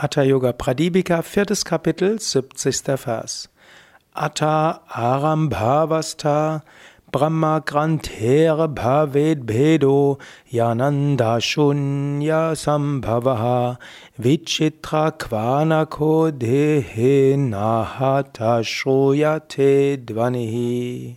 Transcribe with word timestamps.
Hatha 0.00 0.22
Yoga 0.22 0.52
Pradipika, 0.52 1.24
viertes 1.24 1.64
Kapitel, 1.64 2.20
70. 2.20 2.96
Vers. 3.04 3.48
Atta 4.14 4.82
arambhavasta 4.88 6.62
brahma 7.10 7.60
grantere 7.60 8.68
bhaved 8.68 9.44
bhedo 9.44 10.20
yananda 10.52 11.40
shunya 11.40 12.54
sambhavaha 12.54 13.78
vichitra 14.16 15.10
kvanako 15.18 16.30
dehe 16.30 17.36
nahata 17.36 18.62
shroyate 18.62 19.96
dvanihi. 19.96 21.16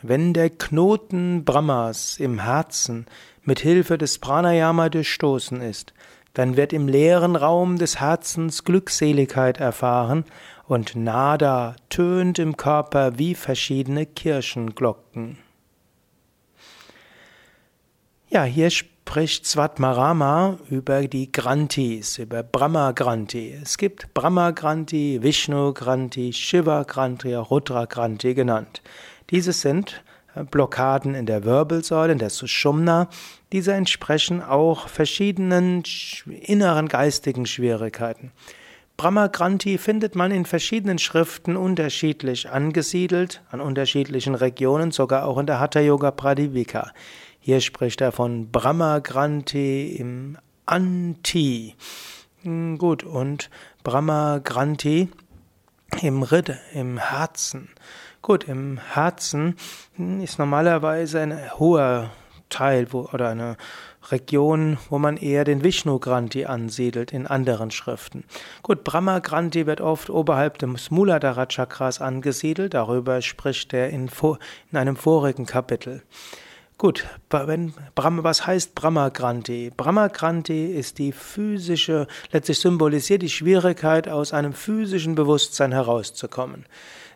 Wenn 0.00 0.32
der 0.32 0.50
Knoten 0.50 1.44
Brahmas 1.44 2.20
im 2.20 2.38
Herzen 2.38 3.06
mit 3.42 3.58
Hilfe 3.58 3.98
des 3.98 4.20
Pranayama 4.20 4.88
durchstoßen 4.90 5.60
ist, 5.60 5.92
dann 6.34 6.56
wird 6.56 6.72
im 6.72 6.88
leeren 6.88 7.36
Raum 7.36 7.78
des 7.78 8.00
Herzens 8.00 8.64
Glückseligkeit 8.64 9.58
erfahren 9.58 10.24
und 10.66 10.96
Nada 10.96 11.76
tönt 11.90 12.38
im 12.38 12.56
Körper 12.56 13.18
wie 13.18 13.34
verschiedene 13.34 14.06
Kirchenglocken. 14.06 15.38
Ja, 18.30 18.44
hier 18.44 18.70
spricht 18.70 19.46
Svatmarama 19.46 20.56
über 20.70 21.06
die 21.06 21.30
Grantis, 21.30 22.16
über 22.16 22.42
Brahma 22.42 22.92
Granti. 22.92 23.52
Es 23.62 23.76
gibt 23.76 24.14
Brahma 24.14 24.52
Granti, 24.52 25.22
Vishnu 25.22 25.74
Granti, 25.74 26.32
Shiva 26.32 26.84
Granti, 26.84 27.34
Rudra 27.34 27.84
Granti 27.84 28.32
genannt. 28.32 28.80
Diese 29.28 29.52
sind 29.52 30.02
Blockaden 30.50 31.14
in 31.14 31.26
der 31.26 31.44
Wirbelsäule, 31.44 32.12
in 32.12 32.18
der 32.18 32.30
Sushumna. 32.30 33.08
Diese 33.52 33.72
entsprechen 33.72 34.42
auch 34.42 34.88
verschiedenen 34.88 35.82
inneren 36.26 36.88
geistigen 36.88 37.46
Schwierigkeiten. 37.46 38.32
Brahmagranthi 38.96 39.78
findet 39.78 40.14
man 40.14 40.30
in 40.30 40.44
verschiedenen 40.44 40.98
Schriften 40.98 41.56
unterschiedlich 41.56 42.50
angesiedelt, 42.50 43.42
an 43.50 43.60
unterschiedlichen 43.60 44.34
Regionen, 44.34 44.90
sogar 44.90 45.26
auch 45.26 45.38
in 45.38 45.46
der 45.46 45.60
Hatha 45.60 45.80
Yoga 45.80 46.10
Pradipika. 46.10 46.92
Hier 47.40 47.60
spricht 47.60 48.00
er 48.00 48.12
von 48.12 48.50
Brahmagranthi 48.50 49.96
im 49.98 50.38
Anti. 50.66 51.74
Hm, 52.42 52.78
gut, 52.78 53.02
und 53.02 53.50
Brahmagranthi 53.82 55.08
im 56.00 56.22
Ridd, 56.22 56.56
im 56.72 56.98
Herzen. 56.98 57.68
Gut, 58.22 58.44
im 58.44 58.78
Herzen 58.78 59.56
ist 60.22 60.38
normalerweise 60.38 61.20
ein 61.20 61.58
hoher 61.58 62.12
Teil 62.50 62.92
wo, 62.92 63.08
oder 63.12 63.30
eine 63.30 63.56
Region, 64.12 64.78
wo 64.90 65.00
man 65.00 65.16
eher 65.16 65.42
den 65.42 65.64
Vishnu 65.64 65.98
Granthi 65.98 66.44
ansiedelt 66.44 67.12
in 67.12 67.26
anderen 67.26 67.72
Schriften. 67.72 68.22
Gut, 68.62 68.84
Brahma 68.84 69.18
Granthi 69.18 69.66
wird 69.66 69.80
oft 69.80 70.08
oberhalb 70.08 70.58
des 70.58 70.92
Muladhara 70.92 71.46
Chakras 71.46 72.00
angesiedelt, 72.00 72.74
darüber 72.74 73.20
spricht 73.22 73.72
er 73.72 73.90
in, 73.90 74.08
in 74.70 74.78
einem 74.78 74.94
vorigen 74.94 75.46
Kapitel. 75.46 76.02
Gut, 76.78 77.04
wenn 77.28 77.74
Brahma, 77.96 78.22
was 78.22 78.46
heißt 78.46 78.76
Brahma 78.76 79.08
Granthi? 79.08 79.72
Brahma 79.76 80.06
Granthi 80.06 80.66
ist 80.66 80.98
die 80.98 81.10
physische, 81.10 82.06
letztlich 82.30 82.60
symbolisiert 82.60 83.22
die 83.22 83.30
Schwierigkeit, 83.30 84.08
aus 84.08 84.32
einem 84.32 84.52
physischen 84.52 85.16
Bewusstsein 85.16 85.72
herauszukommen. 85.72 86.66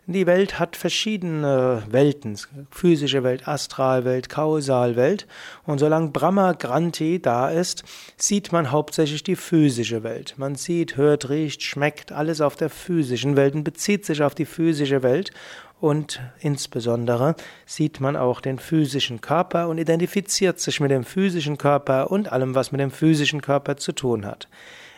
Die 0.09 0.29
Welt 0.29 0.61
hat 0.61 0.77
verschiedene 0.77 1.83
Welten, 1.91 2.39
physische 2.71 3.25
Welt, 3.25 3.49
Astralwelt, 3.49 4.29
Kausalwelt. 4.29 5.27
Und 5.65 5.79
solange 5.81 6.11
Brahma 6.11 6.53
Granthi 6.53 7.21
da 7.21 7.49
ist, 7.49 7.83
sieht 8.17 8.53
man 8.53 8.71
hauptsächlich 8.71 9.25
die 9.25 9.35
physische 9.35 10.05
Welt. 10.05 10.35
Man 10.37 10.55
sieht, 10.55 10.97
hört, 10.97 11.29
riecht, 11.29 11.65
schmeckt 11.65 12.13
alles 12.13 12.41
auf 12.41 12.55
der 12.55 12.71
physischen 12.71 13.35
Welt 13.35 13.57
und 13.57 13.65
bezieht 13.65 14.07
sich 14.07 14.23
auf 14.23 14.37
die 14.37 14.45
physische 14.45 15.03
Welt. 15.03 15.33
Und 15.81 16.21
insbesondere 16.39 17.35
sieht 17.67 17.99
man 17.99 18.17
auch 18.17 18.41
den 18.41 18.61
physischen 18.61 19.21
Körper 19.21 19.69
und 19.69 19.79
identifiziert 19.79 20.61
sich 20.61 20.79
mit 20.79 20.93
dem 20.93 21.03
physischen 21.03 21.59
Körper 21.59 22.13
und 22.13 22.31
allem, 22.31 22.55
was 22.55 22.71
mit 22.71 22.81
dem 22.81 22.93
physischen 22.93 23.43
Körper 23.43 23.77
zu 23.77 23.91
tun 23.91 24.25
hat. 24.25 24.47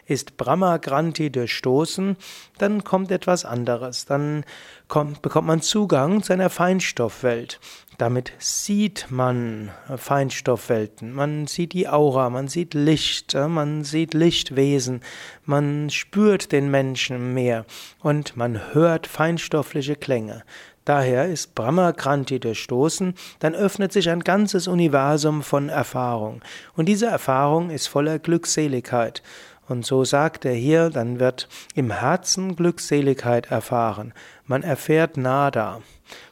Ist 0.09 0.37
Brahma 0.39 0.79
Granthi 0.79 1.31
durchstoßen, 1.31 2.17
dann 2.57 2.83
kommt 2.83 3.11
etwas 3.11 3.45
anderes. 3.45 4.07
Dann 4.07 4.45
kommt, 4.89 5.23
bekommt 5.23 5.47
man 5.47 5.61
Zugang 5.61 6.23
zu 6.23 6.33
einer 6.33 6.51
Feinstoffwelt. 6.51 7.61
Damit 7.99 8.33
sieht 8.39 9.07
man 9.11 9.71
Feinstoffwelten. 9.97 11.13
Man 11.13 11.47
sieht 11.47 11.73
die 11.75 11.89
Aura, 11.89 12.31
man 12.31 12.49
sieht 12.49 12.73
Licht, 12.73 13.35
man 13.35 13.85
sieht 13.85 14.15
Lichtwesen, 14.15 15.03
man 15.45 15.91
spürt 15.91 16.53
den 16.53 16.71
Menschen 16.71 17.35
mehr 17.35 17.67
und 18.01 18.37
man 18.37 18.73
hört 18.73 19.07
feinstoffliche 19.07 19.97
Klänge. 19.97 20.45
Daher 20.89 21.27
ist 21.27 21.55
Brahma 21.55 21.93
Kranti 21.93 22.41
durchstoßen, 22.41 23.13
dann 23.41 23.55
öffnet 23.55 23.93
sich 23.93 24.09
ein 24.09 24.21
ganzes 24.21 24.69
Universum 24.69 25.43
von 25.43 25.69
Erfahrung. 25.69 26.41
Und 26.77 26.87
diese 26.87 27.05
Erfahrung 27.05 27.69
ist 27.69 27.89
voller 27.89 28.19
Glückseligkeit. 28.19 29.23
Und 29.69 29.85
so 29.85 30.05
sagt 30.05 30.45
er 30.47 30.55
hier, 30.55 30.89
dann 30.89 31.21
wird 31.21 31.49
im 31.75 31.91
Herzen 31.91 32.57
Glückseligkeit 32.57 33.51
erfahren. 33.51 34.15
Man 34.47 34.63
erfährt 34.63 35.17
Nada. 35.19 35.83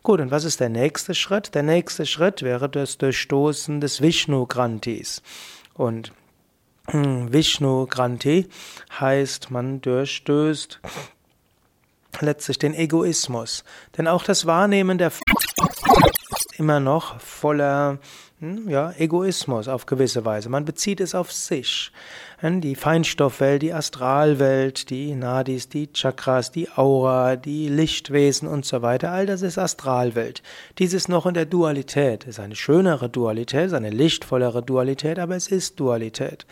Gut, 0.02 0.20
und 0.20 0.30
was 0.30 0.44
ist 0.44 0.60
der 0.60 0.70
nächste 0.70 1.14
Schritt? 1.14 1.54
Der 1.54 1.62
nächste 1.62 2.06
Schritt 2.06 2.42
wäre 2.42 2.68
das 2.70 2.96
Durchstoßen 2.96 3.80
des 3.80 4.00
Vishnu 4.00 4.46
Grantis. 4.46 5.22
Und 5.74 6.12
hm, 6.88 7.32
Vishnu 7.32 7.86
Granti 7.86 8.48
heißt, 8.98 9.50
man 9.50 9.82
durchstößt 9.82 10.80
letztlich 12.20 12.58
den 12.58 12.74
Egoismus. 12.74 13.64
Denn 13.98 14.08
auch 14.08 14.24
das 14.24 14.46
Wahrnehmen 14.46 14.96
der 14.96 15.08
ist 15.08 16.58
immer 16.58 16.80
noch 16.80 17.20
voller 17.20 17.98
ja, 18.40 18.92
Egoismus 18.98 19.66
auf 19.66 19.86
gewisse 19.86 20.26
Weise. 20.26 20.50
Man 20.50 20.66
bezieht 20.66 21.00
es 21.00 21.14
auf 21.14 21.32
sich. 21.32 21.90
Die 22.42 22.74
Feinstoffwelt, 22.74 23.62
die 23.62 23.72
Astralwelt, 23.72 24.90
die 24.90 25.14
Nadis, 25.14 25.70
die 25.70 25.90
Chakras, 25.90 26.52
die 26.52 26.68
Aura, 26.70 27.36
die 27.36 27.68
Lichtwesen 27.68 28.46
und 28.46 28.66
so 28.66 28.82
weiter, 28.82 29.10
all 29.10 29.24
das 29.24 29.40
ist 29.40 29.56
Astralwelt. 29.56 30.42
Dies 30.78 30.92
ist 30.92 31.08
noch 31.08 31.24
in 31.24 31.32
der 31.32 31.46
Dualität. 31.46 32.24
Es 32.24 32.36
ist 32.36 32.40
eine 32.40 32.56
schönere 32.56 33.08
Dualität, 33.08 33.72
eine 33.72 33.88
lichtvollere 33.88 34.62
Dualität, 34.62 35.18
aber 35.18 35.34
es 35.34 35.48
ist 35.48 35.80
Dualität. 35.80 36.44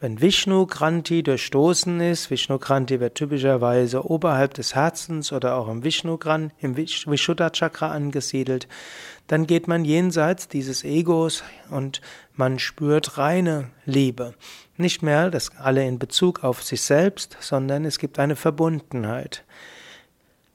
Wenn 0.00 0.20
Vishnu 0.20 0.66
Kranti 0.66 1.24
durchstoßen 1.24 2.00
ist, 2.00 2.30
Vishnu 2.30 2.58
Kranti 2.58 3.00
wird 3.00 3.16
typischerweise 3.16 4.08
oberhalb 4.08 4.54
des 4.54 4.74
Herzens 4.76 5.32
oder 5.32 5.56
auch 5.56 5.68
im 5.68 5.82
Vishnu 5.82 6.18
Kran, 6.18 6.52
im 6.60 6.76
Vishuddha 6.76 7.50
Chakra 7.50 7.90
angesiedelt, 7.90 8.68
dann 9.28 9.46
geht 9.46 9.68
man 9.68 9.84
jenseits 9.84 10.48
dieses 10.48 10.84
Egos 10.84 11.27
und 11.70 12.00
man 12.34 12.58
spürt 12.58 13.18
reine 13.18 13.70
Liebe. 13.84 14.34
Nicht 14.76 15.02
mehr 15.02 15.30
das 15.30 15.50
alle 15.56 15.86
in 15.86 15.98
Bezug 15.98 16.44
auf 16.44 16.62
sich 16.62 16.82
selbst, 16.82 17.36
sondern 17.40 17.84
es 17.84 17.98
gibt 17.98 18.18
eine 18.18 18.36
Verbundenheit. 18.36 19.44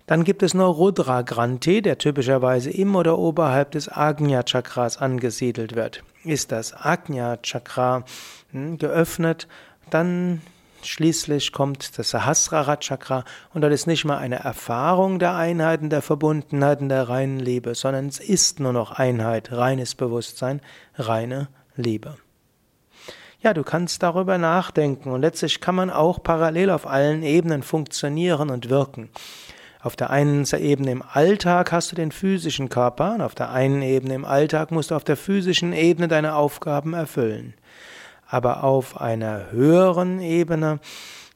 Dann 0.05 0.23
gibt 0.23 0.43
es 0.43 0.53
noch 0.53 0.77
Rudra 0.77 1.21
Granti, 1.21 1.81
der 1.81 1.97
typischerweise 1.97 2.69
im 2.69 2.95
oder 2.95 3.17
oberhalb 3.17 3.71
des 3.71 3.89
Agnya 3.89 4.43
Chakras 4.43 4.97
angesiedelt 4.97 5.75
wird. 5.75 6.03
Ist 6.23 6.51
das 6.51 6.73
Agnya 6.73 7.37
Chakra 7.37 8.03
hm, 8.51 8.77
geöffnet, 8.77 9.47
dann 9.89 10.41
schließlich 10.85 11.51
kommt 11.51 11.97
das 11.97 12.09
Sahasrara 12.09 12.77
Chakra 12.77 13.23
und 13.53 13.61
dort 13.61 13.73
ist 13.73 13.87
nicht 13.87 14.05
mal 14.05 14.17
eine 14.17 14.39
Erfahrung 14.39 15.19
der 15.19 15.35
Einheiten, 15.35 15.89
der 15.89 16.01
Verbundenheiten, 16.01 16.89
der 16.89 17.09
reinen 17.09 17.39
Liebe, 17.39 17.75
sondern 17.75 18.07
es 18.07 18.19
ist 18.19 18.59
nur 18.59 18.73
noch 18.73 18.91
Einheit, 18.91 19.51
reines 19.51 19.95
Bewusstsein, 19.95 20.61
reine 20.95 21.47
Liebe. 21.75 22.17
Ja, 23.41 23.53
du 23.53 23.63
kannst 23.63 24.03
darüber 24.03 24.37
nachdenken 24.37 25.11
und 25.11 25.21
letztlich 25.21 25.59
kann 25.59 25.75
man 25.75 25.89
auch 25.89 26.23
parallel 26.23 26.69
auf 26.69 26.87
allen 26.87 27.23
Ebenen 27.23 27.61
funktionieren 27.61 28.49
und 28.49 28.69
wirken. 28.69 29.09
Auf 29.81 29.97
der 29.97 30.11
einen 30.11 30.45
Ebene 30.45 30.91
im 30.91 31.03
Alltag 31.03 31.73
hast 31.73 31.91
du 31.91 31.97
den 31.97 32.13
physischen 32.13 32.69
Körper 32.69 33.15
und 33.15 33.21
auf 33.21 33.35
der 33.35 33.51
einen 33.51 33.81
Ebene 33.81 34.13
im 34.13 34.23
Alltag 34.23 34.71
musst 34.71 34.91
du 34.91 34.95
auf 34.95 35.03
der 35.03 35.17
physischen 35.17 35.73
Ebene 35.73 36.07
deine 36.07 36.35
Aufgaben 36.35 36.93
erfüllen. 36.93 37.53
Aber 38.33 38.63
auf 38.63 38.99
einer 38.99 39.51
höheren 39.51 40.19
Ebene 40.19 40.79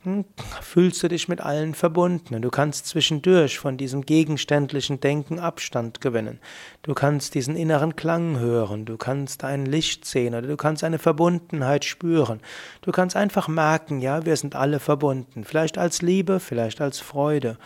hm, 0.02 0.26
fühlst 0.64 1.04
du 1.04 1.08
dich 1.08 1.28
mit 1.28 1.42
allen 1.42 1.76
verbunden 1.76 2.34
und 2.34 2.42
du 2.42 2.50
kannst 2.50 2.88
zwischendurch 2.88 3.60
von 3.60 3.78
diesem 3.78 4.02
gegenständlichen 4.04 5.00
Denken 5.00 5.38
Abstand 5.38 6.02
gewinnen. 6.02 6.40
Du 6.82 6.96
kannst 6.96 7.36
diesen 7.36 7.56
inneren 7.56 7.96
Klang 7.96 8.40
hören, 8.40 8.86
du 8.86 8.98
kannst 8.98 9.44
ein 9.44 9.68
Licht 9.68 10.06
sehen 10.06 10.34
oder 10.34 10.48
du 10.48 10.58
kannst 10.58 10.84
eine 10.84 10.98
Verbundenheit 10.98 11.86
spüren. 11.86 12.42
Du 12.82 12.92
kannst 12.92 13.16
einfach 13.16 13.48
merken, 13.48 14.02
ja, 14.02 14.26
wir 14.26 14.36
sind 14.36 14.56
alle 14.56 14.80
verbunden, 14.80 15.44
vielleicht 15.44 15.78
als 15.78 16.02
Liebe, 16.02 16.40
vielleicht 16.40 16.82
als 16.82 17.00
Freude. 17.00 17.60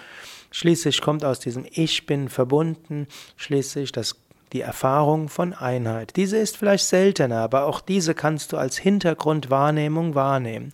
Schließlich 0.51 0.99
kommt 0.99 1.23
aus 1.23 1.39
diesem 1.39 1.65
Ich 1.71 2.05
bin 2.05 2.27
verbunden, 2.27 3.07
schließlich 3.37 3.93
das 3.93 4.20
die 4.53 4.61
Erfahrung 4.61 5.29
von 5.29 5.53
Einheit. 5.53 6.15
Diese 6.15 6.37
ist 6.37 6.57
vielleicht 6.57 6.85
seltener, 6.85 7.39
aber 7.39 7.65
auch 7.65 7.81
diese 7.81 8.13
kannst 8.13 8.51
du 8.51 8.57
als 8.57 8.77
Hintergrundwahrnehmung 8.77 10.15
wahrnehmen. 10.15 10.71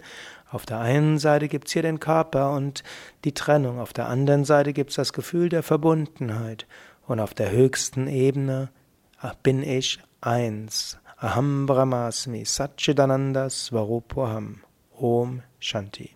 Auf 0.50 0.66
der 0.66 0.80
einen 0.80 1.20
Seite 1.20 1.48
gibt 1.48 1.68
es 1.68 1.74
hier 1.74 1.82
den 1.82 2.00
Körper 2.00 2.52
und 2.52 2.84
die 3.26 3.34
Trennung, 3.34 3.80
auf 3.80 3.94
der 3.94 4.08
anderen 4.08 4.46
Seite 4.46 4.74
gibt 4.74 4.92
es 4.92 4.96
das 4.96 5.14
Gefühl 5.14 5.50
der 5.50 5.62
Verbundenheit 5.62 6.66
und 7.06 7.20
auf 7.20 7.34
der 7.34 7.52
höchsten 7.52 8.08
Ebene 8.08 8.70
bin 9.44 9.64
ich 9.64 10.00
eins. 10.22 10.98
Aham 11.20 11.66
Brahmasmi 11.66 12.46
Satchidananda 12.46 13.50
Svarupoham. 13.50 14.62
Om 15.00 15.42
Shanti. 15.60 16.12